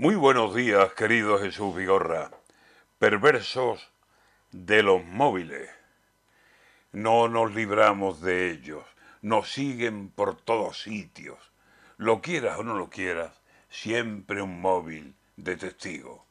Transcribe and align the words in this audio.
Muy 0.00 0.14
buenos 0.14 0.54
días, 0.54 0.92
querido 0.92 1.40
Jesús 1.40 1.74
Vigorra. 1.74 2.30
Perversos 3.00 3.90
de 4.52 4.84
los 4.84 5.04
móviles. 5.04 5.68
No 6.92 7.26
nos 7.26 7.52
libramos 7.52 8.20
de 8.20 8.48
ellos. 8.48 8.84
Nos 9.22 9.50
siguen 9.50 10.08
por 10.10 10.36
todos 10.36 10.82
sitios. 10.82 11.38
Lo 11.96 12.22
quieras 12.22 12.60
o 12.60 12.62
no 12.62 12.74
lo 12.74 12.90
quieras, 12.90 13.32
siempre 13.70 14.40
un 14.40 14.60
móvil 14.60 15.16
de 15.36 15.56
testigo. 15.56 16.26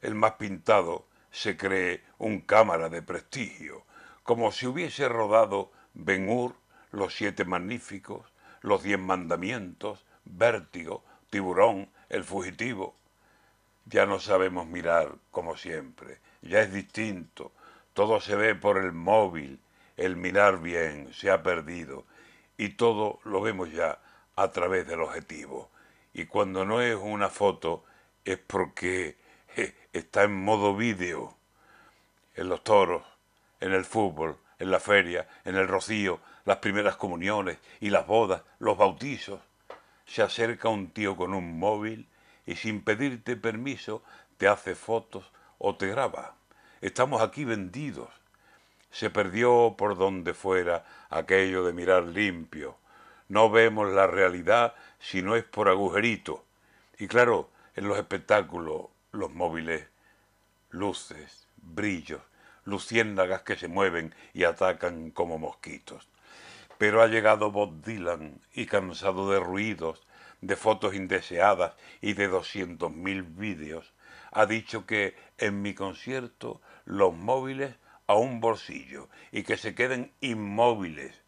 El 0.00 0.14
más 0.14 0.34
pintado 0.34 1.04
se 1.32 1.56
cree 1.56 2.04
un 2.18 2.40
cámara 2.40 2.88
de 2.88 3.02
prestigio, 3.02 3.82
como 4.22 4.52
si 4.52 4.68
hubiese 4.68 5.08
rodado 5.08 5.72
Ben 5.92 6.28
Hur, 6.28 6.54
Los 6.92 7.16
Siete 7.16 7.44
Magníficos, 7.44 8.32
Los 8.60 8.84
Diez 8.84 9.00
Mandamientos, 9.00 10.04
Vértigo, 10.24 11.02
Tiburón, 11.30 11.90
El 12.10 12.22
Fugitivo. 12.22 12.97
Ya 13.90 14.04
no 14.04 14.20
sabemos 14.20 14.66
mirar 14.66 15.14
como 15.30 15.56
siempre, 15.56 16.18
ya 16.42 16.60
es 16.60 16.72
distinto, 16.72 17.52
todo 17.94 18.20
se 18.20 18.36
ve 18.36 18.54
por 18.54 18.76
el 18.76 18.92
móvil, 18.92 19.60
el 19.96 20.16
mirar 20.16 20.60
bien 20.60 21.12
se 21.14 21.30
ha 21.30 21.42
perdido 21.42 22.04
y 22.58 22.70
todo 22.70 23.18
lo 23.24 23.40
vemos 23.40 23.72
ya 23.72 23.98
a 24.36 24.52
través 24.52 24.86
del 24.86 25.00
objetivo. 25.00 25.70
Y 26.12 26.26
cuando 26.26 26.66
no 26.66 26.82
es 26.82 26.96
una 26.96 27.30
foto 27.30 27.84
es 28.24 28.38
porque 28.38 29.16
está 29.92 30.24
en 30.24 30.44
modo 30.44 30.76
vídeo. 30.76 31.34
En 32.34 32.48
los 32.48 32.62
toros, 32.62 33.02
en 33.58 33.72
el 33.72 33.84
fútbol, 33.84 34.36
en 34.58 34.70
la 34.70 34.80
feria, 34.80 35.26
en 35.44 35.56
el 35.56 35.66
rocío, 35.66 36.20
las 36.44 36.58
primeras 36.58 36.96
comuniones 36.96 37.58
y 37.80 37.90
las 37.90 38.06
bodas, 38.06 38.42
los 38.58 38.76
bautizos. 38.76 39.40
Se 40.04 40.22
acerca 40.22 40.68
un 40.68 40.90
tío 40.90 41.16
con 41.16 41.34
un 41.34 41.58
móvil 41.58 42.06
y 42.48 42.56
sin 42.56 42.80
pedirte 42.80 43.36
permiso 43.36 44.02
te 44.38 44.48
hace 44.48 44.74
fotos 44.74 45.30
o 45.58 45.76
te 45.76 45.86
graba. 45.88 46.34
Estamos 46.80 47.20
aquí 47.20 47.44
vendidos. 47.44 48.08
Se 48.90 49.10
perdió 49.10 49.74
por 49.76 49.98
donde 49.98 50.32
fuera 50.32 50.86
aquello 51.10 51.62
de 51.66 51.74
mirar 51.74 52.04
limpio. 52.04 52.78
No 53.28 53.50
vemos 53.50 53.92
la 53.92 54.06
realidad 54.06 54.74
si 54.98 55.20
no 55.20 55.36
es 55.36 55.44
por 55.44 55.68
agujerito. 55.68 56.42
Y 56.98 57.06
claro, 57.06 57.50
en 57.76 57.86
los 57.86 57.98
espectáculos, 57.98 58.86
los 59.12 59.30
móviles, 59.30 59.86
luces, 60.70 61.46
brillos, 61.58 62.22
luciérnagas 62.64 63.42
que 63.42 63.56
se 63.56 63.68
mueven 63.68 64.14
y 64.32 64.44
atacan 64.44 65.10
como 65.10 65.38
mosquitos. 65.38 66.08
Pero 66.78 67.02
ha 67.02 67.08
llegado 67.08 67.50
Bob 67.50 67.82
Dylan 67.84 68.40
y 68.54 68.64
cansado 68.64 69.30
de 69.30 69.38
ruidos, 69.38 70.07
de 70.40 70.56
fotos 70.56 70.94
indeseadas 70.94 71.74
y 72.00 72.12
de 72.12 72.28
doscientos 72.28 72.92
mil 72.92 73.22
vídeos, 73.22 73.92
ha 74.30 74.46
dicho 74.46 74.86
que 74.86 75.16
en 75.38 75.62
mi 75.62 75.74
concierto 75.74 76.60
los 76.84 77.14
móviles 77.14 77.74
a 78.06 78.14
un 78.14 78.40
bolsillo 78.40 79.08
y 79.32 79.42
que 79.42 79.56
se 79.56 79.74
queden 79.74 80.12
inmóviles 80.20 81.22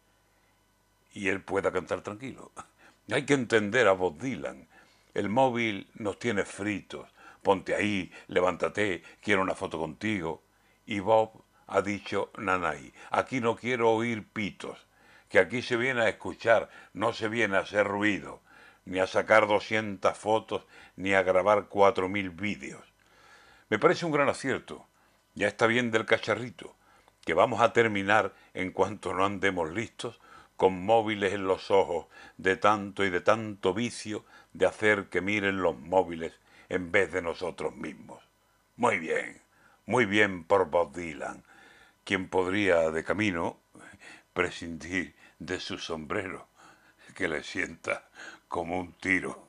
y 1.13 1.27
él 1.27 1.41
pueda 1.41 1.71
cantar 1.71 2.01
tranquilo. 2.01 2.51
Hay 3.11 3.25
que 3.25 3.33
entender 3.33 3.87
a 3.87 3.93
Bob 3.93 4.19
Dylan. 4.19 4.67
El 5.13 5.29
móvil 5.29 5.89
nos 5.95 6.17
tiene 6.19 6.45
fritos. 6.45 7.09
Ponte 7.41 7.75
ahí, 7.75 8.11
levántate, 8.27 9.03
quiero 9.21 9.41
una 9.41 9.55
foto 9.55 9.77
contigo. 9.77 10.43
Y 10.85 10.99
Bob 10.99 11.43
ha 11.67 11.81
dicho, 11.81 12.31
Nanay, 12.37 12.93
aquí 13.09 13.41
no 13.41 13.55
quiero 13.55 13.91
oír 13.91 14.27
pitos, 14.31 14.87
que 15.27 15.39
aquí 15.39 15.61
se 15.61 15.75
viene 15.75 16.01
a 16.01 16.09
escuchar, 16.09 16.69
no 16.93 17.13
se 17.13 17.27
viene 17.27 17.57
a 17.57 17.61
hacer 17.61 17.87
ruido 17.87 18.41
ni 18.85 18.99
a 18.99 19.07
sacar 19.07 19.47
200 19.47 20.17
fotos, 20.17 20.65
ni 20.95 21.13
a 21.13 21.23
grabar 21.23 21.69
4.000 21.69 22.35
vídeos. 22.35 22.83
Me 23.69 23.79
parece 23.79 24.05
un 24.05 24.11
gran 24.11 24.29
acierto. 24.29 24.85
Ya 25.33 25.47
está 25.47 25.67
bien 25.67 25.91
del 25.91 26.05
cacharrito, 26.05 26.75
que 27.25 27.33
vamos 27.33 27.61
a 27.61 27.71
terminar 27.71 28.33
en 28.53 28.71
cuanto 28.71 29.13
no 29.13 29.25
andemos 29.25 29.71
listos, 29.71 30.19
con 30.57 30.85
móviles 30.85 31.33
en 31.33 31.45
los 31.45 31.71
ojos, 31.71 32.07
de 32.37 32.55
tanto 32.57 33.05
y 33.05 33.09
de 33.09 33.21
tanto 33.21 33.73
vicio 33.73 34.25
de 34.53 34.65
hacer 34.65 35.09
que 35.09 35.21
miren 35.21 35.61
los 35.61 35.77
móviles 35.77 36.33
en 36.69 36.91
vez 36.91 37.11
de 37.11 37.21
nosotros 37.21 37.75
mismos. 37.75 38.21
Muy 38.75 38.99
bien, 38.99 39.41
muy 39.85 40.05
bien 40.05 40.43
por 40.43 40.69
Bob 40.69 40.93
Dylan, 40.93 41.43
quien 42.03 42.29
podría 42.29 42.91
de 42.91 43.03
camino 43.03 43.57
prescindir 44.33 45.15
de 45.39 45.59
su 45.59 45.77
sombrero, 45.77 46.47
que 47.13 47.27
le 47.27 47.43
sienta 47.43 48.09
como 48.47 48.79
un 48.79 48.93
tiro. 48.93 49.47